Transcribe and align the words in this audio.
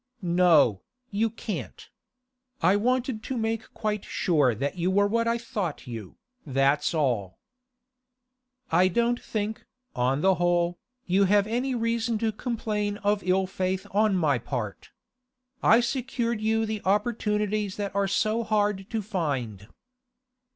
'No, 0.23 0.81
you 1.11 1.29
can't. 1.29 1.87
I 2.59 2.75
wanted 2.75 3.21
to 3.21 3.37
make 3.37 3.71
quite 3.75 4.03
sure 4.03 4.55
that 4.55 4.75
you 4.75 4.89
were 4.89 5.05
what 5.05 5.27
I 5.27 5.37
thought 5.37 5.85
you, 5.85 6.17
that's 6.43 6.95
all.' 6.95 7.37
'I 8.71 8.87
don't 8.87 9.21
think, 9.21 9.63
on 9.95 10.21
the 10.21 10.33
whole, 10.41 10.79
you 11.05 11.25
have 11.25 11.45
any 11.45 11.75
reason 11.75 12.17
to 12.17 12.31
complain 12.31 12.97
of 13.03 13.21
ill 13.23 13.45
faith 13.45 13.85
on 13.91 14.15
my 14.15 14.39
part. 14.39 14.89
I 15.61 15.81
secured 15.81 16.41
you 16.41 16.65
the 16.65 16.81
opportunities 16.83 17.77
that 17.77 17.93
are 17.93 18.07
so 18.07 18.43
hard 18.43 18.89
to 18.89 19.03
find. 19.03 19.67